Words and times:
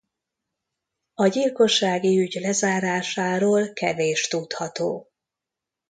A 1.13 1.27
gyilkossági 1.27 2.19
ügy 2.19 2.33
lezárásáról 2.33 3.73
kevés 3.73 4.27
tudható. 4.27 5.09